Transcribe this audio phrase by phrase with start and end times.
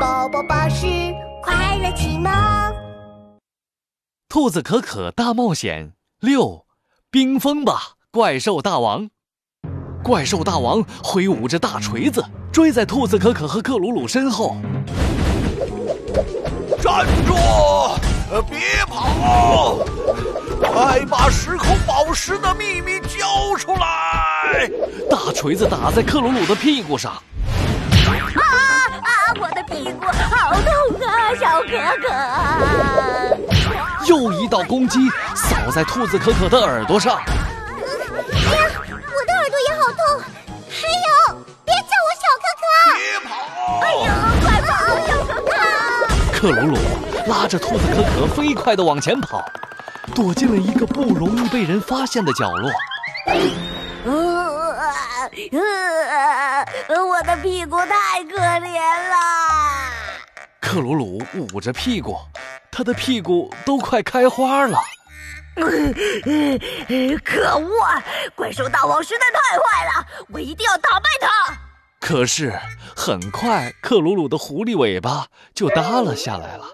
[0.00, 0.86] 宝宝巴士
[1.42, 2.32] 快乐启蒙。
[4.28, 6.64] 兔子可可大冒险六，
[7.10, 9.08] 冰封吧，怪兽大王！
[10.02, 14.56] 怪兽大王挥舞着大锤子，追在兔子可可和克鲁鲁身后。
[16.80, 17.34] 站住！
[18.30, 19.78] 呃，别跑！
[20.60, 24.68] 快把时空宝石的秘密交出来！
[25.10, 27.22] 大锤子打在克鲁鲁的屁股上。
[31.78, 32.08] 可可！
[34.06, 37.14] 又一道攻击扫在兔子可可的耳朵上。
[37.14, 40.00] 呀，我的耳朵也好痛！
[40.68, 41.34] 还有，
[41.64, 42.64] 别叫我小可可！
[42.98, 43.30] 别跑！
[43.80, 44.06] 哎呀，
[44.42, 44.70] 快跑，
[45.06, 45.48] 小可可！
[46.32, 46.76] 克鲁鲁
[47.26, 49.42] 拉着兔子可可飞快地往前跑，
[50.14, 52.70] 躲进了一个不容易被人发现的角落。
[54.04, 54.12] 呃
[56.88, 59.16] 呃，我的屁股太可怜了。
[60.74, 61.22] 克鲁鲁
[61.54, 62.16] 捂着屁股，
[62.68, 64.76] 他的屁股都快开花了。
[67.24, 67.70] 可恶！
[68.34, 71.54] 怪兽大王实在太坏了，我一定要打败他。
[72.00, 72.52] 可是
[72.96, 76.64] 很快，克鲁鲁的狐狸尾巴就耷拉下来了。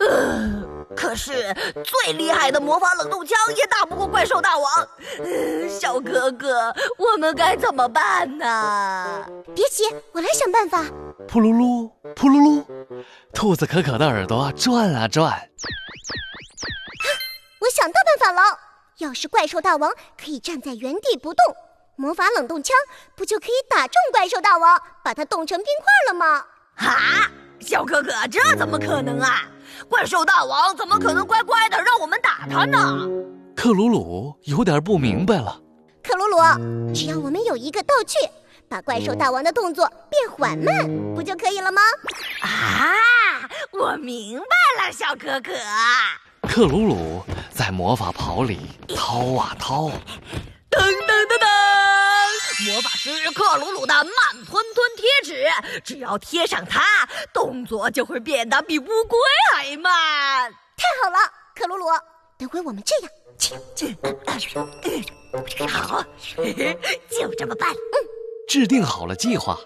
[0.00, 0.62] 呃，
[0.96, 1.52] 可是
[1.84, 4.72] 最厉害的魔法冷冻枪也打不过怪兽大王。
[5.18, 9.24] 呃，小哥哥，我们该怎么办呢？
[9.56, 9.82] 别急，
[10.12, 10.84] 我来想办法。
[11.26, 12.64] 噗噜噜，噗噜噜，
[13.38, 15.32] 兔子可可的耳朵转啊转。
[17.60, 18.58] 我想到办法了！
[18.98, 21.54] 要是怪兽大王可以站在原地不动，
[21.94, 22.76] 魔法冷冻枪
[23.14, 26.44] 不就可以打中怪兽大王，把它冻成冰块了吗？
[26.78, 29.42] 啊，小可可，这怎么可能啊！
[29.88, 33.06] 怪兽大王怎么可能乖乖的让我们打他呢？
[33.54, 35.60] 克鲁鲁有点不明白了。
[36.02, 36.38] 克鲁鲁，
[36.92, 38.16] 只要我们有一个道具，
[38.68, 41.80] 把怪兽大王的动作变缓慢，不就可以了吗？
[42.42, 42.94] 啊，
[43.72, 44.44] 我明白
[44.86, 45.52] 了，小可可。
[46.48, 48.58] 克鲁鲁在魔法袍里
[48.96, 49.84] 掏啊掏，
[50.70, 51.46] 噔噔噔噔！
[52.66, 55.46] 魔法师克鲁鲁的慢吞吞贴纸，
[55.84, 59.18] 只要贴上它，动作就会变得比乌龟
[59.54, 60.50] 还慢。
[60.76, 61.18] 太好了，
[61.54, 61.86] 克鲁鲁，
[62.38, 63.10] 等会我们这样，
[65.68, 66.02] 好，
[67.10, 67.70] 就这么办。
[67.70, 68.07] 嗯，
[68.48, 69.58] 制定好了计划，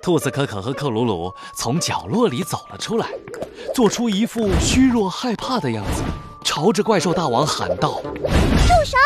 [0.00, 3.06] 兔子可可和克鲁鲁从角落里走了出来，
[3.74, 6.02] 做出一副虚弱害怕的样子。
[6.42, 8.96] 朝着怪兽大王喊道：“住手！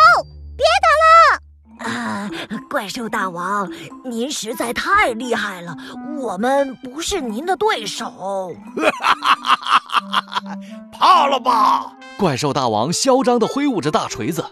[0.56, 1.91] 别打了！
[1.91, 2.31] 啊，
[2.71, 3.71] 怪兽大王，
[4.05, 5.77] 您实在太厉害了，
[6.21, 8.55] 我们不是您的对手。
[10.97, 14.45] 怕了吧？”怪兽大王嚣张地挥舞着大锤子。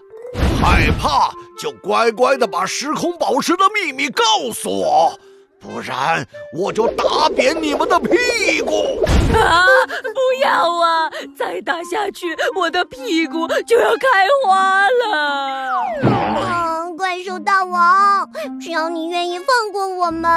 [0.62, 4.22] 害怕就乖乖的把时空宝石的秘密告
[4.54, 5.18] 诉我。
[5.58, 6.24] 不然
[6.56, 9.04] 我就打扁你们的屁股！
[9.34, 9.64] 啊！
[10.02, 11.10] 不要啊！
[11.36, 15.82] 再打下去，我的屁股就要开花了！
[16.02, 16.96] 嗯！
[16.96, 18.28] 怪兽大王，
[18.60, 20.30] 只要你愿意放过我们，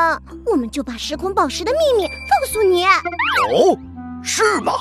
[0.45, 2.85] 我们就把时空宝石的秘密告诉你。
[2.85, 3.77] 哦，
[4.23, 4.73] 是吗？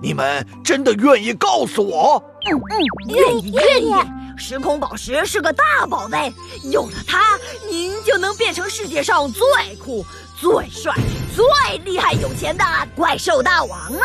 [0.00, 2.22] 你们真的愿意告诉我？
[2.46, 3.92] 嗯嗯，愿意愿意。
[4.36, 6.32] 时空宝石是个大宝贝，
[6.70, 7.36] 有了它，
[7.68, 9.42] 您就能变成世界上最
[9.76, 10.04] 酷、
[10.40, 10.94] 最帅、
[11.34, 12.64] 最厉害、有钱的
[12.94, 14.00] 怪兽大王了。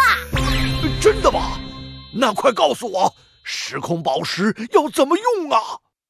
[0.99, 1.59] 真的吗？
[2.11, 5.59] 那快告诉我，时空宝石要怎么用啊？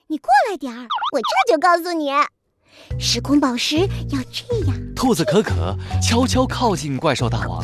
[0.08, 2.10] 你过来点儿，我这就告诉你。
[2.98, 4.83] 时空宝石要这样。
[5.04, 7.62] 兔子可可悄悄靠近怪兽大王，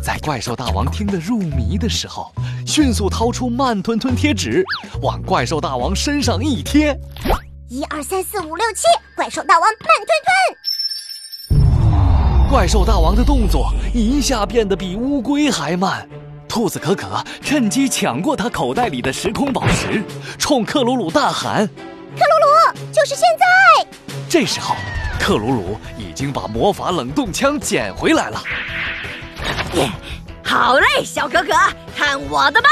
[0.00, 2.32] 在怪兽大王听得入迷的时候，
[2.64, 4.64] 迅速掏出慢吞吞贴纸，
[5.02, 6.96] 往怪兽大王身上一贴。
[7.68, 8.84] 一二三四五六七，
[9.16, 9.88] 怪兽大王慢
[11.50, 12.48] 吞吞。
[12.48, 16.08] 怪兽大王的动作一下变得比乌龟还慢。
[16.46, 20.00] 兔子可可趁机抢过他口袋里的时空宝石，
[20.38, 21.66] 冲克鲁鲁大喊
[22.14, 23.84] ：“克鲁鲁，就是现在！”
[24.30, 24.76] 这时候，
[25.18, 28.42] 克鲁鲁已经把魔法冷冻枪捡回来了。
[30.42, 31.52] 好嘞，小可可，
[31.94, 32.68] 看我的吧！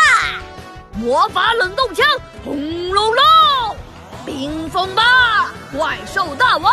[0.94, 2.06] 魔法冷冻枪，
[2.42, 3.76] 轰隆隆，
[4.24, 6.72] 冰封吧，怪兽大王！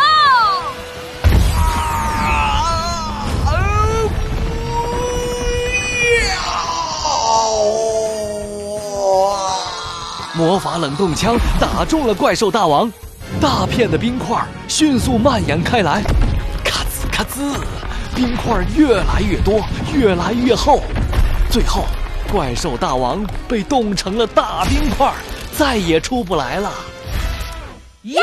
[10.36, 12.90] 魔法冷冻枪打中了怪兽大王。
[13.44, 16.02] 大片的冰块迅速蔓延开来，
[16.64, 17.54] 咔吱咔吱，
[18.14, 19.62] 冰块越来越多，
[19.92, 20.82] 越来越厚，
[21.50, 21.84] 最后，
[22.32, 25.12] 怪兽大王被冻成了大冰块，
[25.58, 26.72] 再也出不来了。
[28.04, 28.18] 耶！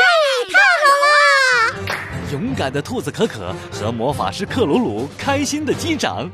[0.50, 2.32] 太好了！
[2.32, 6.28] 勇敢的兔子可可和魔法师克鲁鲁开心的击掌。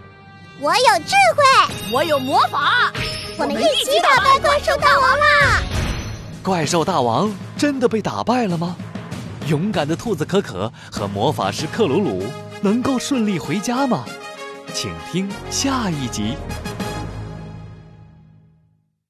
[0.60, 2.90] 我有智慧，我有魔法，
[3.36, 5.62] 我们一起打败怪兽大王啦！
[6.48, 8.74] 怪兽大王真的被打败了吗？
[9.48, 12.22] 勇敢的兔子可可和魔法师克鲁鲁
[12.62, 14.02] 能够顺利回家吗？
[14.72, 16.36] 请听下一集。